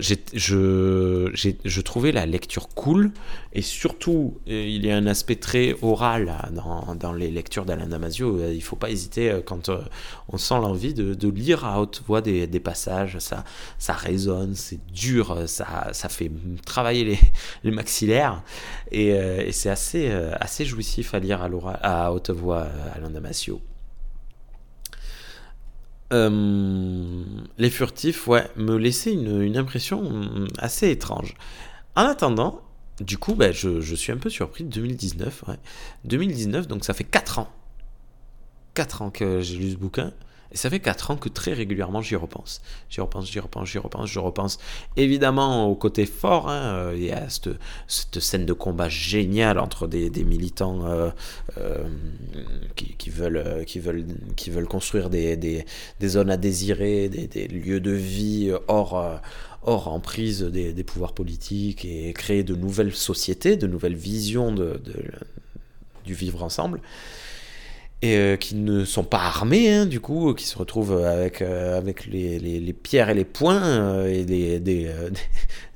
je, 0.00 1.30
je 1.64 1.80
trouvais 1.80 2.12
la 2.12 2.26
lecture 2.26 2.68
cool, 2.68 3.12
et 3.52 3.62
surtout 3.62 4.38
il 4.46 4.84
y 4.84 4.90
a 4.90 4.96
un 4.96 5.06
aspect 5.06 5.36
très 5.36 5.76
oral 5.82 6.32
dans, 6.52 6.94
dans 6.94 7.12
les 7.12 7.30
lectures 7.30 7.64
d'Alain 7.64 7.86
Damasio, 7.86 8.50
il 8.50 8.62
faut 8.62 8.76
pas 8.76 8.90
hésiter 8.90 9.40
quand 9.44 9.70
on 10.28 10.38
sent 10.38 10.54
l'envie 10.54 10.94
de, 10.94 11.28
lire 11.28 11.64
à 11.64 11.80
haute 11.80 12.02
voix 12.06 12.20
des, 12.20 12.46
des, 12.46 12.60
passages, 12.60 13.18
ça, 13.18 13.44
ça 13.78 13.92
résonne, 13.92 14.54
c'est 14.54 14.80
dur, 14.92 15.42
ça, 15.46 15.88
ça 15.92 16.08
fait 16.08 16.30
travailler 16.64 17.04
les, 17.04 17.18
les 17.64 17.70
maxillaires, 17.70 18.42
et, 18.90 19.08
et 19.08 19.52
c'est 19.52 19.70
assez, 19.70 20.10
assez 20.40 20.64
jouissif 20.64 21.14
à 21.14 21.18
lire 21.18 21.42
à, 21.42 22.06
à 22.06 22.10
haute 22.12 22.30
voix 22.30 22.66
Alain 22.94 23.10
Damasio. 23.10 23.60
Euh, 26.14 27.24
les 27.58 27.70
furtifs, 27.70 28.26
ouais, 28.28 28.48
me 28.56 28.76
laissaient 28.76 29.12
une, 29.12 29.56
impression 29.56 30.48
assez 30.58 30.90
étrange. 30.90 31.34
En 31.96 32.02
attendant, 32.02 32.62
du 33.00 33.18
coup, 33.18 33.36
je, 33.52 33.80
je, 33.80 33.94
suis 33.94 34.12
un 34.12 34.16
peu 34.16 34.30
surpris. 34.30 34.64
2019, 34.64 35.44
ouais. 35.48 35.56
2019, 36.04 36.68
donc 36.68 36.84
ça 36.84 36.94
fait 36.94 37.04
4 37.04 37.40
ans. 37.40 37.48
4 38.74 39.02
ans 39.02 39.10
que 39.10 39.40
j'ai 39.40 39.56
lu 39.56 39.72
ce 39.72 39.76
bouquin. 39.76 40.12
Et 40.54 40.56
ça 40.56 40.70
fait 40.70 40.78
4 40.78 41.10
ans 41.10 41.16
que 41.16 41.28
très 41.28 41.52
régulièrement 41.52 42.00
j'y 42.00 42.14
repense. 42.14 42.62
J'y 42.88 43.00
repense, 43.00 43.28
j'y 43.28 43.40
repense, 43.40 43.68
j'y 43.68 43.78
repense, 43.78 44.08
je 44.08 44.20
repense 44.20 44.58
évidemment 44.96 45.66
au 45.66 45.74
côté 45.74 46.06
fort. 46.06 46.48
Hein, 46.48 46.92
il 46.94 47.02
y 47.02 47.10
a 47.10 47.28
cette, 47.28 48.20
scène 48.20 48.46
de 48.46 48.52
combat 48.52 48.88
géniale 48.88 49.58
entre 49.58 49.88
des, 49.88 50.10
militants 50.24 50.86
euh, 50.86 51.10
euh, 51.58 51.88
qui, 52.76 53.10
veulent, 53.10 54.68
construire 54.68 55.10
des, 55.10 55.66
zones 56.04 56.30
à 56.30 56.36
désirer, 56.36 57.08
des, 57.08 57.48
lieux 57.48 57.80
de 57.80 57.90
vie 57.90 58.52
hors, 58.68 59.20
emprise 59.64 60.42
des, 60.42 60.84
pouvoirs 60.84 61.14
politiques 61.14 61.84
et 61.84 62.12
créer 62.12 62.44
de 62.44 62.54
nouvelles 62.54 62.94
sociétés, 62.94 63.56
de 63.56 63.66
nouvelles 63.66 63.96
visions 63.96 64.54
du 66.04 66.14
vivre 66.14 66.44
ensemble 66.44 66.80
et 68.04 68.18
euh, 68.18 68.36
qui 68.36 68.54
ne 68.54 68.84
sont 68.84 69.02
pas 69.02 69.22
armés, 69.22 69.72
hein, 69.72 69.86
du 69.86 69.98
coup, 69.98 70.34
qui 70.34 70.44
se 70.44 70.58
retrouvent 70.58 71.02
avec, 71.02 71.40
euh, 71.40 71.78
avec 71.78 72.04
les, 72.04 72.38
les, 72.38 72.72
pierres 72.74 73.08
et 73.08 73.14
les 73.14 73.24
poings 73.24 73.64
euh, 73.64 74.12
et 74.12 74.24
des, 74.24 74.60
des, 74.60 74.90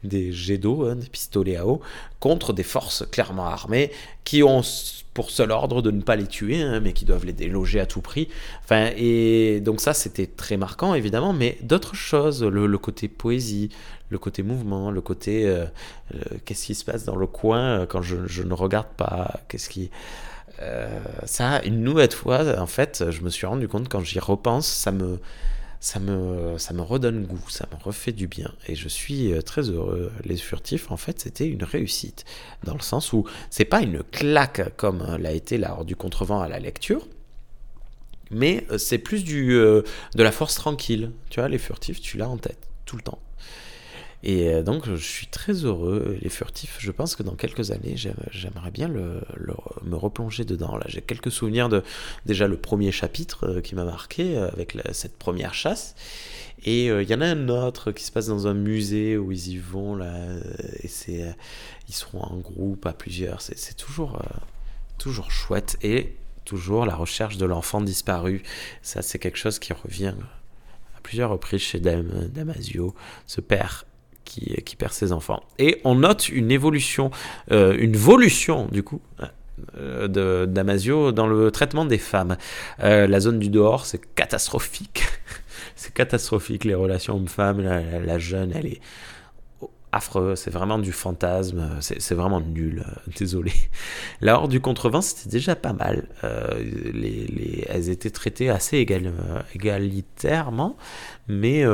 des 0.05 0.31
jets 0.31 0.59
d'eau, 0.59 0.85
hein, 0.85 0.97
des 0.97 1.07
pistolets 1.07 1.57
à 1.57 1.67
eau, 1.67 1.81
contre 2.21 2.53
des 2.53 2.65
forces 2.65 3.07
clairement 3.11 3.47
armées 3.47 3.91
qui 4.25 4.43
ont 4.43 4.61
pour 5.15 5.31
seul 5.31 5.51
ordre 5.51 5.81
de 5.81 5.91
ne 5.91 6.03
pas 6.03 6.17
les 6.17 6.27
tuer, 6.27 6.61
hein, 6.61 6.81
mais 6.81 6.93
qui 6.93 7.07
doivent 7.07 7.25
les 7.25 7.33
déloger 7.33 7.81
à 7.81 7.87
tout 7.87 8.03
prix. 8.03 8.29
Enfin, 8.63 8.91
et 8.99 9.61
donc 9.61 9.81
ça, 9.81 9.95
c'était 9.95 10.27
très 10.27 10.59
marquant, 10.59 10.93
évidemment, 10.93 11.33
mais 11.33 11.57
d'autres 11.63 11.95
choses, 11.95 12.45
le, 12.45 12.67
le, 12.67 12.79
côté 12.79 13.09
poésie, 13.09 13.71
le 14.11 14.19
côté 14.19 14.43
mouvement, 14.43 14.91
le 14.91 15.01
côté 15.01 15.51
qu'est-ce 16.45 16.67
qui 16.67 16.75
se 16.75 16.85
passe 16.85 17.05
dans 17.05 17.17
le 17.17 17.27
coin 17.27 17.87
quand 17.87 18.03
je, 18.03 18.27
je 18.27 18.43
ne 18.43 18.53
regarde 18.53 18.89
pas, 18.99 19.41
qu'est-ce 19.49 19.71
qui 19.71 19.91
euh, 20.61 21.01
ça, 21.25 21.63
une 21.65 21.83
nouvelle 21.83 22.11
fois, 22.11 22.59
en 22.59 22.67
fait, 22.67 23.11
je 23.11 23.23
me 23.23 23.31
suis 23.31 23.47
rendu 23.47 23.69
compte 23.69 23.89
quand 23.89 24.01
j'y 24.01 24.19
repense, 24.19 24.67
ça 24.67 24.91
me, 24.91 25.19
ça 25.81 26.01
me, 26.01 26.83
redonne 26.83 27.25
goût, 27.27 27.49
ça 27.49 27.67
me 27.73 27.83
refait 27.83 28.13
du 28.13 28.27
bien. 28.27 28.53
Et 28.67 28.75
je 28.75 28.89
suis 28.89 29.33
euh, 29.33 29.43
très 29.43 29.63
heureux. 29.63 30.13
Les 30.25 30.37
furtifs, 30.37 30.91
en 30.91 30.97
fait, 30.97 31.21
c'était 31.21 31.47
une 31.47 31.65
réussite. 31.65 32.25
Dans 32.65 32.75
le 32.75 32.81
sens 32.81 33.13
où 33.13 33.25
c'est 33.51 33.65
pas 33.65 33.81
une 33.83 34.03
claque 34.03 34.77
comme 34.77 35.17
l'a 35.19 35.33
été 35.33 35.59
lors 35.59 35.85
du 35.85 35.97
contrevent 35.97 36.41
à 36.41 36.49
la 36.49 36.59
lecture. 36.59 37.07
Mais 38.31 38.67
euh, 38.71 38.79
c'est 38.79 38.99
plus 38.99 39.25
du, 39.25 39.51
de 39.51 39.85
la 40.15 40.33
force 40.33 40.57
tranquille. 40.57 41.13
Tu 41.31 41.41
vois, 41.41 41.49
les 41.49 41.59
furtifs, 41.59 42.01
tu 42.01 42.17
l'as 42.17 42.29
en 42.29 42.37
tête, 42.37 42.69
tout 42.85 42.97
le 42.97 43.03
temps. 43.03 43.21
Et 44.23 44.49
euh, 44.49 44.63
donc, 44.63 44.89
je 44.89 44.97
suis 44.97 45.29
très 45.29 45.53
heureux. 45.53 46.19
Les 46.21 46.29
furtifs, 46.29 46.77
je 46.81 46.91
pense 46.91 47.15
que 47.15 47.23
dans 47.23 47.35
quelques 47.35 47.71
années, 47.71 47.95
j'aimerais 47.97 48.71
bien 48.71 48.89
me 48.89 49.23
replonger 49.93 50.45
dedans. 50.45 50.79
J'ai 50.87 51.03
quelques 51.03 51.31
souvenirs 51.31 51.69
de 51.69 51.83
déjà 52.27 52.49
le 52.49 52.57
premier 52.57 52.91
chapitre 52.91 53.47
euh, 53.47 53.61
qui 53.61 53.75
m'a 53.75 53.85
marqué 53.85 54.37
euh, 54.37 54.49
avec 54.49 54.77
cette 54.93 55.17
première 55.17 55.55
chasse. 55.55 55.95
Et 56.65 56.87
il 56.87 57.09
y 57.09 57.15
en 57.15 57.21
a 57.21 57.27
un 57.27 57.49
autre 57.49 57.93
qui 57.93 58.03
se 58.03 58.11
passe 58.11 58.27
dans 58.27 58.49
un 58.49 58.55
musée 58.55 59.17
où 59.17 59.31
ils 59.31 59.51
y 59.51 59.59
vont 59.59 59.95
là, 59.95 60.13
et 60.81 60.89
c'est 60.89 61.25
ils 61.89 61.95
seront 61.95 62.21
en 62.21 62.37
groupe 62.39 62.85
à 62.85 62.93
plusieurs. 62.93 63.43
C'est 63.43 63.77
toujours 63.77 64.21
toujours 64.99 65.31
chouette 65.31 65.79
et 65.83 66.17
toujours 66.45 66.85
la 66.85 66.97
recherche 66.97 67.37
de 67.37 67.47
l'enfant 67.47 67.81
disparu. 67.81 68.43
Ça, 68.83 69.03
c'est 69.03 69.21
quelque 69.21 69.39
chose 69.39 69.61
qui 69.61 69.73
revient 69.73 70.15
à 70.97 71.01
plusieurs 71.01 71.31
reprises 71.31 71.61
chez 71.61 71.79
Damasio, 71.79 72.93
ce 73.29 73.41
père 73.41 73.87
qui, 74.29 74.77
perd 74.77 74.93
ses 74.93 75.13
enfants. 75.13 75.43
Et 75.59 75.81
on 75.85 75.97
note 75.97 76.29
une 76.29 76.51
évolution, 76.51 77.11
euh, 77.51 77.77
une 77.79 77.97
volution 77.97 78.69
du 78.71 78.83
coup. 78.83 79.01
Euh, 79.77 80.07
de 80.07 80.47
Damasio 80.47 81.11
dans 81.11 81.27
le 81.27 81.51
traitement 81.51 81.85
des 81.85 81.99
femmes. 81.99 82.37
Euh, 82.79 83.09
la 83.09 83.19
zone 83.19 83.41
du 83.41 83.49
dehors, 83.49 83.87
c'est 83.87 84.01
catastrophique. 84.15 85.03
c'est 85.75 85.93
catastrophique, 85.93 86.65
les 86.65 86.77
relations 86.77 87.17
hommes-femmes. 87.17 87.61
La, 87.61 88.19
jeune, 88.21 88.53
elle 88.55 88.67
est 88.67 88.81
affreux, 89.91 90.37
c'est 90.37 90.53
vraiment 90.53 90.79
du 90.79 90.93
fantasme, 90.93 91.71
c'est 91.81 92.15
vraiment 92.15 92.41
nul, 92.41 92.85
désolé. 93.19 93.51
La 94.21 94.39
horde 94.39 94.53
du 94.53 94.61
contrevent, 94.61 95.01
c'était 95.01 95.29
déjà 95.29 95.57
pas 95.57 95.73
mal. 95.73 96.07
les, 96.23 97.27
les, 97.27 97.65
elles 97.69 97.91
étaient 97.91 98.11
traitées 98.11 98.51
assez 98.51 98.77
égal, 98.77 99.13
égalitairement, 99.57 100.77
mais 101.27 101.65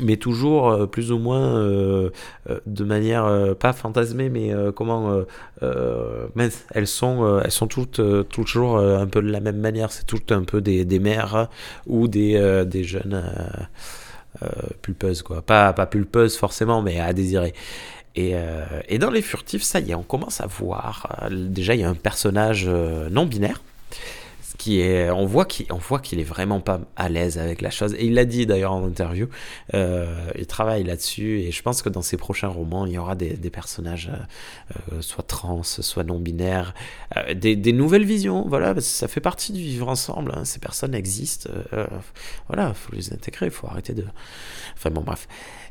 mais 0.00 0.16
toujours 0.16 0.70
euh, 0.70 0.86
plus 0.86 1.12
ou 1.12 1.18
moins 1.18 1.56
euh, 1.56 2.10
euh, 2.48 2.60
de 2.66 2.84
manière 2.84 3.54
pas 3.58 3.72
fantasmée 3.72 4.28
mais 4.28 4.52
comment 4.74 5.22
elles 5.60 6.86
sont 6.86 7.40
elles 7.42 7.50
sont 7.50 7.66
toutes 7.66 8.00
toujours 8.28 8.78
un 8.78 9.06
peu 9.06 9.22
de 9.22 9.30
la 9.30 9.40
même 9.40 9.58
manière. 9.58 9.92
C'est 9.92 10.06
toutes 10.06 10.32
un 10.32 10.42
peu 10.42 10.60
des, 10.60 10.84
des 10.84 10.98
mères 10.98 11.48
ou 11.86 12.08
des, 12.08 12.64
des 12.66 12.84
jeunes 12.84 13.22
pulpeuses 14.82 15.22
quoi. 15.22 15.42
Pas 15.42 15.72
pas 15.72 15.86
pulpeuses 15.86 16.36
forcément 16.36 16.82
mais 16.82 17.00
à 17.00 17.12
désirer. 17.12 17.54
Et, 18.16 18.34
et, 18.88 18.98
dans 18.98 19.10
les 19.10 19.22
furtifs 19.22 19.62
ça 19.62 19.80
y 19.80 19.92
est 19.92 19.94
on 19.94 20.02
commence 20.02 20.40
à 20.40 20.46
voir 20.46 21.28
déjà 21.30 21.74
il 21.74 21.80
y 21.80 21.84
a 21.84 21.88
un 21.88 21.94
personnage 21.94 22.68
non 23.10 23.26
binaire 23.26 23.62
on 24.66 25.26
voit 25.26 25.44
qu'il, 25.44 25.66
on 25.72 25.76
voit 25.76 26.00
qu'il 26.00 26.20
est 26.20 26.24
vraiment 26.24 26.60
pas 26.60 26.80
à 26.96 27.08
l'aise 27.08 27.38
avec 27.38 27.60
la 27.60 27.70
chose. 27.70 27.94
Et 27.94 28.06
il 28.06 28.14
l'a 28.14 28.24
dit 28.24 28.46
d'ailleurs 28.46 28.72
en 28.72 28.84
interview. 28.86 29.28
Euh, 29.74 30.30
il 30.36 30.46
travaille 30.46 30.84
là-dessus 30.84 31.40
et 31.40 31.52
je 31.52 31.62
pense 31.62 31.82
que 31.82 31.88
dans 31.88 32.02
ses 32.02 32.16
prochains 32.16 32.48
romans, 32.48 32.86
il 32.86 32.92
y 32.92 32.98
aura 32.98 33.14
des, 33.14 33.36
personnages 33.50 34.10
euh, 34.12 34.96
euh 34.96 35.00
soit 35.00 35.26
trans, 35.26 35.62
soit 35.62 36.04
non 36.04 36.18
binaires, 36.18 36.74
des, 37.34 37.72
nouvelles 37.72 38.04
visions. 38.04 38.46
Voilà, 38.48 38.80
ça 38.80 39.08
fait 39.08 39.20
partie 39.20 39.52
du 39.52 39.62
vivre 39.62 39.88
ensemble. 39.88 40.32
Hein. 40.34 40.44
Ces 40.44 40.58
personnes 40.58 40.94
existent. 40.94 41.50
Voilà, 42.48 42.74
faut 42.74 42.94
les 42.94 43.12
intégrer. 43.12 43.50
Faut 43.50 43.66
arrêter 43.66 43.94
de. 43.94 44.04
Enfin 44.74 44.90
bon, 44.90 45.02
bref. 45.02 45.28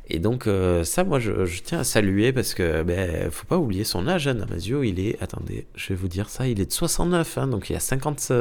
Et 0.09 0.19
donc 0.19 0.47
euh, 0.47 0.85
ça, 0.85 1.03
moi, 1.03 1.19
je, 1.19 1.31
tiens 1.61 1.79
à 1.79 1.83
saluer 1.83 2.31
parce 2.31 2.53
que 2.53 2.83
ben, 2.83 3.29
faut 3.29 3.45
pas 3.45 3.57
oublier 3.57 3.83
son 3.83 4.07
âge. 4.07 4.27
Hein, 4.27 4.35
Damasio, 4.35 4.83
il 4.83 4.99
est, 4.99 5.21
attendez, 5.21 5.67
je 5.75 5.89
vais 5.89 5.95
vous 5.95 6.07
dire 6.07 6.29
ça, 6.29 6.47
il 6.47 6.61
est 6.61 6.65
de 6.65 6.71
69, 6.71 7.37
hein, 7.37 7.47
donc 7.47 7.69
il 7.69 7.75
a 7.75 7.81
50, 7.81 8.31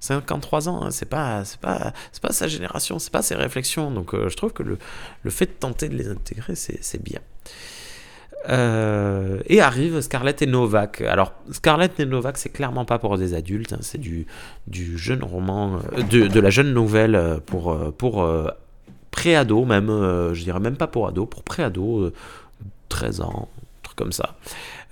53 0.00 0.68
ans. 0.68 0.82
Hein, 0.82 0.90
c'est 0.90 1.08
pas, 1.08 1.44
c'est 1.44 1.60
pas, 1.60 1.92
c'est 2.10 2.22
pas 2.22 2.32
sa 2.32 2.48
génération, 2.48 2.98
c'est 2.98 3.12
pas 3.12 3.22
ses 3.22 3.34
réflexions. 3.34 3.90
Donc 3.90 4.14
euh, 4.14 4.30
je 4.30 4.36
trouve 4.36 4.54
que 4.54 4.62
le, 4.62 4.78
le, 5.22 5.30
fait 5.30 5.46
de 5.46 5.52
tenter 5.52 5.90
de 5.90 5.96
les 5.96 6.08
intégrer, 6.08 6.54
c'est 6.54 7.02
bien. 7.02 7.20
Euh, 8.48 9.40
et 9.46 9.60
arrive 9.60 10.00
Scarlett 10.00 10.40
et 10.40 10.46
Novak. 10.46 11.02
Alors, 11.02 11.34
Scarlett 11.50 11.98
et 12.00 12.06
Novak, 12.06 12.38
c'est 12.38 12.50
clairement 12.50 12.84
pas 12.86 12.98
pour 12.98 13.16
des 13.18 13.34
adultes, 13.34 13.74
c'est 13.80 14.00
du, 14.00 14.26
du 14.66 14.96
jeune 14.98 15.22
roman, 15.22 15.80
de, 16.10 16.26
de, 16.26 16.40
la 16.40 16.50
jeune 16.50 16.74
nouvelle 16.74 17.40
pour, 17.46 17.74
pour 17.96 18.22
pré-ado, 19.24 19.64
même, 19.64 19.88
euh, 19.88 20.34
je 20.34 20.44
dirais 20.44 20.60
même 20.60 20.76
pas 20.76 20.86
pour 20.86 21.08
ado, 21.08 21.24
pour 21.24 21.42
pré-ado, 21.42 22.12
13 22.90 23.20
euh, 23.20 23.24
ans, 23.24 23.48
truc 23.82 23.96
comme 23.96 24.12
ça. 24.12 24.36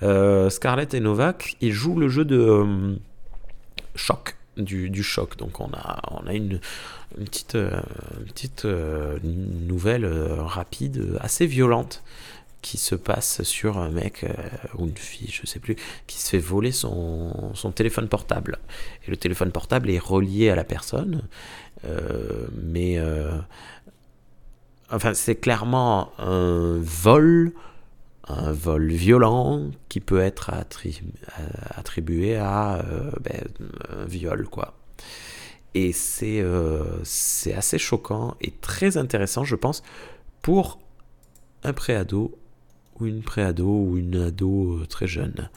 Euh, 0.02 0.48
Scarlett 0.48 0.94
et 0.94 1.00
Novak, 1.00 1.56
ils 1.60 1.72
jouent 1.72 1.98
le 1.98 2.08
jeu 2.08 2.24
de 2.24 2.96
choc, 3.94 4.36
du, 4.56 5.02
choc. 5.02 5.36
Donc 5.36 5.60
on 5.60 5.70
a, 5.74 6.00
on 6.12 6.26
a 6.26 6.32
une, 6.32 6.60
petite, 7.14 7.58
petite 8.26 8.64
nouvelle 8.64 10.06
rapide, 10.38 11.18
assez 11.20 11.44
violente 11.44 12.02
qui 12.62 12.78
se 12.78 12.94
passe 12.94 13.42
sur 13.42 13.76
un 13.76 13.90
mec 13.90 14.24
ou 14.78 14.86
une 14.86 14.96
fille, 14.96 15.28
je 15.30 15.46
sais 15.46 15.58
plus, 15.58 15.76
qui 16.06 16.18
se 16.18 16.30
fait 16.30 16.38
voler 16.38 16.72
son, 16.72 17.52
son 17.52 17.70
téléphone 17.70 18.08
portable. 18.08 18.60
Et 19.06 19.10
le 19.10 19.18
téléphone 19.18 19.52
portable 19.52 19.90
est 19.90 19.98
relié 19.98 20.48
à 20.48 20.54
la 20.54 20.64
personne, 20.64 21.22
mais 22.62 22.98
Enfin, 24.92 25.14
c'est 25.14 25.36
clairement 25.36 26.12
un 26.18 26.78
vol, 26.78 27.52
un 28.28 28.52
vol 28.52 28.90
violent 28.92 29.70
qui 29.88 30.00
peut 30.00 30.20
être 30.20 30.50
attribué 30.50 32.36
à 32.36 32.76
euh, 32.76 33.10
ben, 33.22 33.42
un 33.88 34.04
viol, 34.04 34.46
quoi. 34.48 34.74
Et 35.74 35.92
c'est 35.92 36.42
euh, 36.42 37.02
c'est 37.04 37.54
assez 37.54 37.78
choquant 37.78 38.36
et 38.42 38.50
très 38.50 38.98
intéressant, 38.98 39.44
je 39.44 39.56
pense, 39.56 39.82
pour 40.42 40.78
un 41.64 41.72
préado 41.72 42.36
ou 43.00 43.06
une 43.06 43.22
préado 43.22 43.66
ou 43.66 43.96
une 43.96 44.16
ado 44.16 44.80
euh, 44.82 44.86
très 44.86 45.06
jeune. 45.06 45.48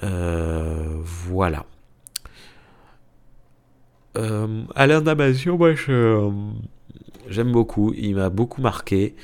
voilà. 0.00 1.66
Alain 4.74 5.00
Damasio, 5.00 5.56
moi 5.56 5.74
je 5.74 6.30
J'aime 7.30 7.52
beaucoup, 7.52 7.94
il 7.96 8.16
m'a 8.16 8.28
beaucoup 8.28 8.60
marqué. 8.60 9.14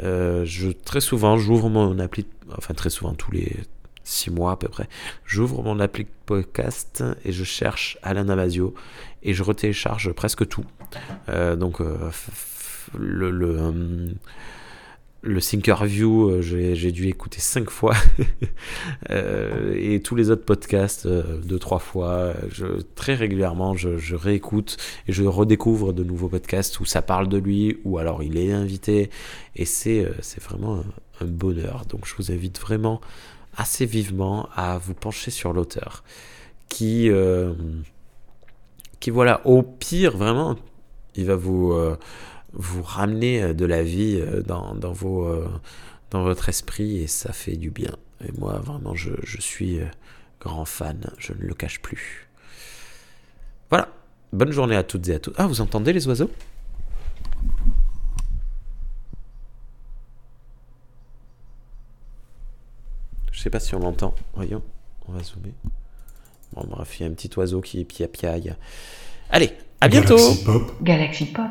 Euh, 0.00 0.44
je, 0.44 0.68
très 0.70 1.00
souvent, 1.00 1.38
j'ouvre 1.38 1.70
mon 1.70 1.98
appli, 1.98 2.26
enfin 2.56 2.74
très 2.74 2.90
souvent, 2.90 3.14
tous 3.14 3.32
les 3.32 3.56
six 4.04 4.30
mois 4.30 4.52
à 4.52 4.56
peu 4.56 4.68
près, 4.68 4.86
j'ouvre 5.24 5.62
mon 5.62 5.80
appli 5.80 6.06
podcast 6.26 7.02
et 7.24 7.32
je 7.32 7.42
cherche 7.42 7.96
Alain 8.02 8.26
Damasio 8.26 8.74
et 9.22 9.32
je 9.32 9.42
retélécharge 9.42 10.12
presque 10.12 10.46
tout. 10.46 10.66
Euh, 11.30 11.56
donc, 11.56 11.80
euh, 11.80 12.10
le 12.98 13.30
le 15.24 15.40
Thinkerview, 15.40 16.28
euh, 16.28 16.42
j'ai 16.42 16.92
dû 16.92 17.08
écouter 17.08 17.40
cinq 17.40 17.70
fois. 17.70 17.94
Euh, 19.10 19.74
et 19.76 20.00
tous 20.00 20.14
les 20.14 20.30
autres 20.30 20.44
podcasts, 20.44 21.06
euh, 21.06 21.38
deux, 21.42 21.58
trois 21.58 21.78
fois. 21.78 22.32
Très 22.94 23.14
régulièrement, 23.14 23.74
je, 23.74 24.14
réécoute 24.14 24.76
et 25.06 25.12
je 25.12 25.24
redécouvre 25.24 25.92
de 25.92 26.02
nouveaux 26.02 26.28
podcasts 26.28 26.80
où 26.80 26.84
ça 26.84 27.02
parle 27.02 27.28
de 27.28 27.36
lui, 27.36 27.78
ou 27.84 27.98
alors 27.98 28.22
il 28.22 28.38
est 28.38 28.52
invité. 28.52 29.10
Et 29.56 29.64
c'est 29.64 30.06
vraiment 30.40 30.82
un, 31.20 31.24
bonheur. 31.26 31.84
Donc 31.88 32.06
je 32.06 32.14
vous 32.16 32.32
invite 32.32 32.58
vraiment 32.58 33.00
assez 33.56 33.86
vivement 33.86 34.48
à 34.54 34.78
vous 34.78 34.94
pencher 34.94 35.30
sur 35.30 35.52
l'auteur. 35.52 36.02
Qui, 36.68 37.10
qui, 39.00 39.10
voilà, 39.10 39.46
au 39.46 39.62
pire, 39.62 40.16
vraiment, 40.16 40.56
il 41.14 41.26
va 41.26 41.36
vous 41.36 41.74
vous 42.54 42.82
ramenez 42.82 43.42
euh, 43.42 43.54
de 43.54 43.64
la 43.64 43.82
vie 43.82 44.18
euh, 44.20 44.42
dans, 44.42 44.74
dans, 44.74 44.92
vos, 44.92 45.24
euh, 45.24 45.48
dans 46.10 46.22
votre 46.22 46.48
esprit 46.48 46.98
et 46.98 47.06
ça 47.06 47.32
fait 47.32 47.56
du 47.56 47.70
bien. 47.70 47.96
Et 48.26 48.32
moi, 48.38 48.60
vraiment, 48.60 48.94
je, 48.94 49.10
je 49.22 49.40
suis 49.40 49.80
grand 50.40 50.64
fan, 50.64 51.10
je 51.18 51.32
ne 51.32 51.40
le 51.40 51.54
cache 51.54 51.82
plus. 51.82 52.28
Voilà, 53.70 53.88
bonne 54.32 54.52
journée 54.52 54.76
à 54.76 54.82
toutes 54.82 55.08
et 55.08 55.14
à 55.14 55.18
tous. 55.18 55.32
Ah, 55.36 55.46
vous 55.46 55.60
entendez 55.60 55.92
les 55.92 56.06
oiseaux? 56.06 56.30
Je 63.32 63.40
sais 63.40 63.50
pas 63.50 63.60
si 63.60 63.74
on 63.74 63.80
l'entend. 63.80 64.14
Voyons, 64.34 64.62
on 65.08 65.12
va 65.12 65.22
zoomer. 65.22 65.52
Bon, 66.52 66.64
bref, 66.68 66.98
il 66.98 67.02
y 67.02 67.06
a 67.06 67.10
un 67.10 67.14
petit 67.14 67.30
oiseau 67.36 67.60
qui 67.60 67.84
pia 67.84 68.06
piaille. 68.08 68.54
Allez, 69.28 69.52
à 69.80 69.88
bientôt 69.88 70.16
Galaxy 70.16 70.44
Pop. 70.44 70.82
Galaxy 70.82 71.26
Pop. 71.26 71.50